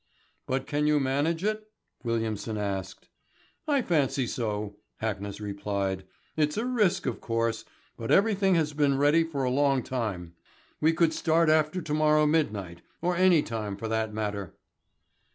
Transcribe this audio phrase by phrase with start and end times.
[0.47, 1.69] "But can you manage it?"
[2.03, 3.07] Williamson asked.
[3.67, 6.05] "I fancy so," Hackness replied.
[6.35, 7.65] "It's a risk, of course,
[7.97, 10.33] but everything has been ready for a long time.
[10.79, 14.55] We could start after to morrow midnight, or any time for that matter."